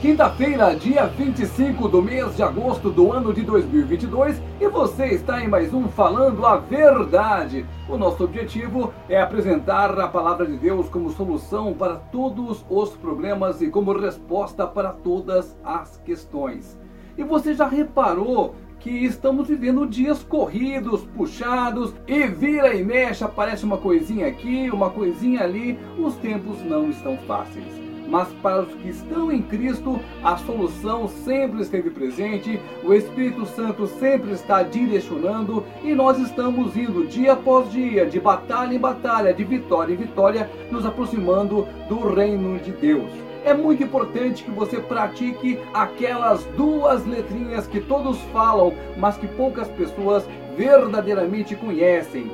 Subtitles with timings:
[0.00, 5.48] Quinta-feira, dia 25 do mês de agosto do ano de 2022, e você está em
[5.48, 7.64] mais um Falando a Verdade.
[7.88, 13.62] O nosso objetivo é apresentar a palavra de Deus como solução para todos os problemas
[13.62, 16.78] e como resposta para todas as questões.
[17.16, 23.64] E você já reparou que estamos vivendo dias corridos, puxados, e vira e mexe, aparece
[23.64, 28.88] uma coisinha aqui, uma coisinha ali, os tempos não estão fáceis mas para os que
[28.88, 35.94] estão em Cristo, a solução sempre esteve presente, o Espírito Santo sempre está direcionando e
[35.94, 40.86] nós estamos indo dia após dia, de batalha em batalha, de vitória em vitória, nos
[40.86, 43.10] aproximando do reino de Deus.
[43.44, 49.68] É muito importante que você pratique aquelas duas letrinhas que todos falam, mas que poucas
[49.68, 52.28] pessoas verdadeiramente conhecem: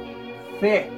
[0.59, 0.89] fé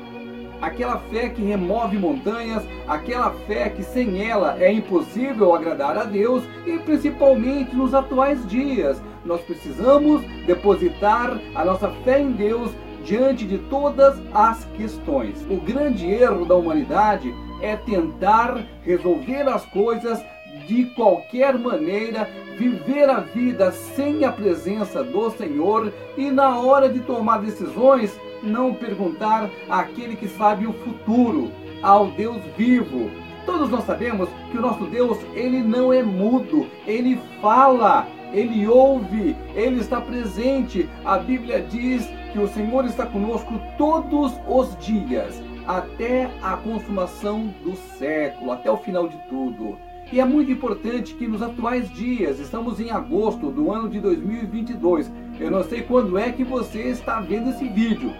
[0.64, 6.42] aquela fé que remove montanhas, aquela fé que sem ela é impossível agradar a Deus
[6.66, 9.00] e principalmente nos atuais dias.
[9.24, 12.70] Nós precisamos depositar a nossa fé em Deus
[13.04, 15.44] diante de todas as questões.
[15.50, 20.24] O grande erro da humanidade é tentar resolver as coisas
[20.66, 27.00] de qualquer maneira, viver a vida sem a presença do Senhor e na hora de
[27.00, 31.50] tomar decisões não perguntar àquele que sabe o futuro,
[31.82, 33.10] ao Deus vivo.
[33.44, 39.36] Todos nós sabemos que o nosso Deus, ele não é mudo, ele fala, ele ouve,
[39.54, 40.88] ele está presente.
[41.04, 47.76] A Bíblia diz que o Senhor está conosco todos os dias, até a consumação do
[47.76, 49.76] século, até o final de tudo.
[50.12, 55.10] E é muito importante que nos atuais dias, estamos em agosto do ano de 2022,
[55.40, 58.12] eu não sei quando é que você está vendo esse vídeo,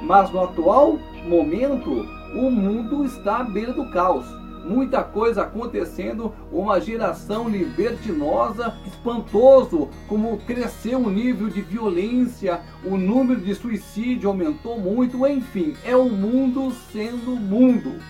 [0.00, 4.24] mas no atual momento, o mundo está à beira do caos.
[4.64, 13.40] Muita coisa acontecendo, uma geração libertinosa, espantoso, como cresceu o nível de violência, o número
[13.40, 18.00] de suicídio aumentou muito, enfim, é o mundo sendo mundo.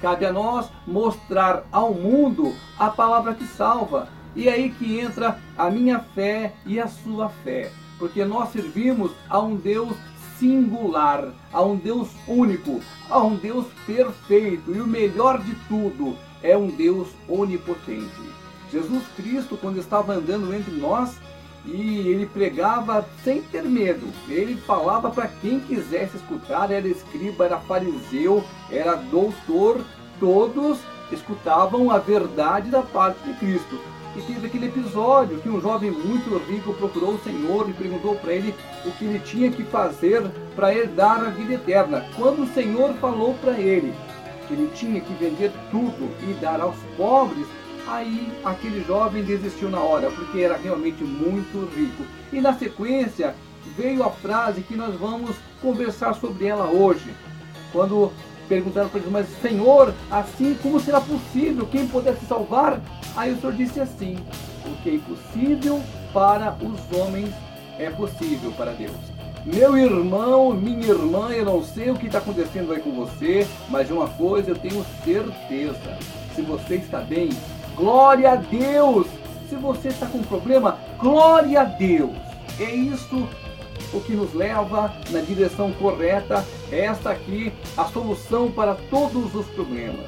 [0.00, 4.08] Cabe a nós mostrar ao mundo a palavra que salva.
[4.34, 9.12] E é aí que entra a minha fé e a sua fé, porque nós servimos
[9.28, 9.92] a um Deus
[10.40, 16.56] singular, a um Deus único, a um Deus perfeito e o melhor de tudo, é
[16.56, 18.08] um Deus onipotente.
[18.72, 21.18] Jesus Cristo, quando estava andando entre nós,
[21.66, 24.08] e ele pregava sem ter medo.
[24.28, 29.84] Ele falava para quem quisesse escutar, era escriba, era fariseu, era doutor,
[30.18, 30.78] todos
[31.14, 33.78] escutavam a verdade da parte de Cristo.
[34.16, 38.32] E teve aquele episódio que um jovem muito rico procurou o Senhor e perguntou para
[38.32, 38.54] ele
[38.84, 40.22] o que ele tinha que fazer
[40.56, 42.04] para herdar a vida eterna.
[42.16, 43.94] Quando o Senhor falou para ele
[44.48, 47.46] que ele tinha que vender tudo e dar aos pobres,
[47.86, 52.04] aí aquele jovem desistiu na hora, porque era realmente muito rico.
[52.32, 53.34] E na sequência
[53.76, 57.14] veio a frase que nós vamos conversar sobre ela hoje.
[57.72, 58.10] Quando
[58.50, 61.68] perguntaram para ele, mas Senhor, assim como será possível?
[61.70, 62.80] Quem puder se salvar?
[63.16, 64.18] Aí o Senhor disse assim:
[64.66, 65.80] o que é impossível
[66.12, 67.30] para os homens
[67.78, 68.96] é possível para Deus.
[69.46, 73.86] Meu irmão, minha irmã, eu não sei o que está acontecendo aí com você, mas
[73.86, 75.96] de uma coisa eu tenho certeza:
[76.34, 77.30] se você está bem,
[77.76, 79.06] glória a Deus!
[79.48, 82.16] Se você está com problema, glória a Deus!
[82.58, 83.28] É isso
[83.92, 86.44] o que nos leva na direção correta.
[86.70, 90.06] Esta aqui a solução para todos os problemas.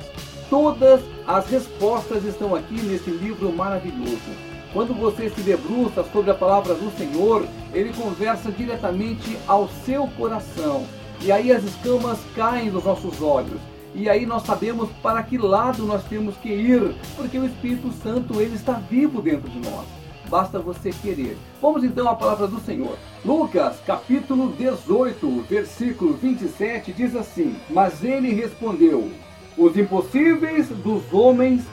[0.49, 4.53] Todas as respostas estão aqui nesse livro maravilhoso.
[4.73, 10.87] Quando você se debruça sobre a palavra do Senhor, ele conversa diretamente ao seu coração.
[11.21, 13.61] E aí as escamas caem dos nossos olhos.
[13.95, 18.41] E aí nós sabemos para que lado nós temos que ir, porque o Espírito Santo
[18.41, 20.02] ele está vivo dentro de nós
[20.33, 21.37] basta você querer.
[21.61, 22.97] Vamos então à palavra do Senhor.
[23.23, 29.11] Lucas, capítulo 18, versículo 27 diz assim: Mas ele respondeu:
[29.59, 31.65] Os impossíveis dos homens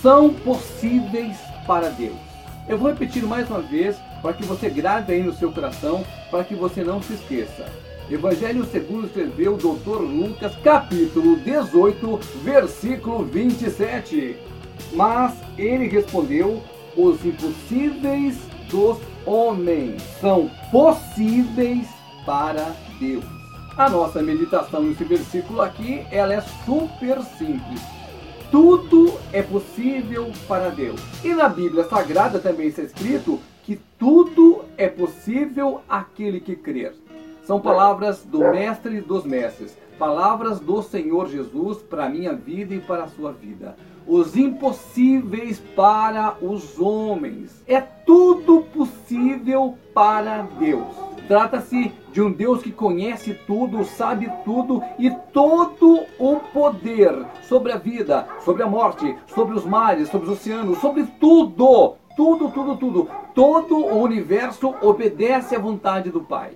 [0.00, 2.16] são possíveis para Deus.
[2.66, 6.42] Eu vou repetir mais uma vez para que você grave aí no seu coração, para
[6.42, 7.66] que você não se esqueça.
[8.10, 14.36] Evangelho segundo escreveu o doutor Lucas, capítulo 18, versículo 27.
[14.94, 16.62] Mas ele respondeu:
[16.96, 18.38] os impossíveis
[18.70, 21.86] dos homens são possíveis
[22.24, 23.24] para Deus.
[23.76, 27.82] A nossa meditação nesse versículo aqui, ela é super simples.
[28.50, 31.00] Tudo é possível para Deus.
[31.22, 36.94] E na Bíblia Sagrada também está escrito que tudo é possível àquele que crer.
[37.42, 42.80] São palavras do Mestre dos Mestres, palavras do Senhor Jesus para a minha vida e
[42.80, 43.76] para a sua vida.
[44.06, 47.62] Os impossíveis para os homens.
[47.66, 50.86] É tudo possível para Deus.
[51.26, 57.76] Trata-se de um Deus que conhece tudo, sabe tudo e todo o poder sobre a
[57.76, 61.96] vida, sobre a morte, sobre os mares, sobre os oceanos, sobre tudo.
[62.16, 63.08] Tudo, tudo, tudo.
[63.34, 66.52] Todo o universo obedece à vontade do Pai.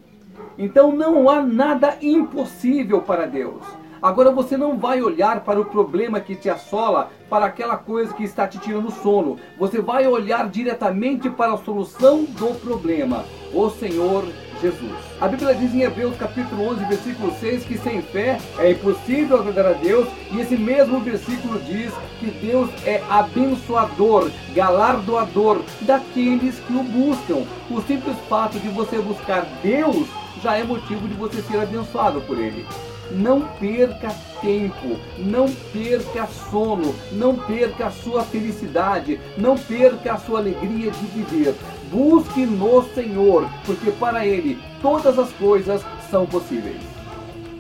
[0.57, 3.63] Então não há nada impossível para Deus.
[4.03, 8.25] Agora você não vai olhar para o problema que te assola, para aquela coisa que
[8.25, 9.37] está te tirando sono.
[9.59, 14.25] Você vai olhar diretamente para a solução do problema, o Senhor
[14.59, 14.97] Jesus.
[15.21, 19.67] A Bíblia diz em Hebreus capítulo 11, versículo 6 que sem fé é impossível agradar
[19.67, 26.83] a Deus, e esse mesmo versículo diz que Deus é abençoador, galardoador daqueles que o
[26.83, 27.45] buscam.
[27.71, 30.09] O simples fato de você buscar Deus
[30.43, 32.65] já é motivo de você ser abençoado por ele.
[33.11, 40.39] Não perca tempo, não perca sono, não perca a sua felicidade, não perca a sua
[40.39, 41.55] alegria de viver.
[41.91, 46.90] Busque no Senhor, porque para Ele todas as coisas são possíveis.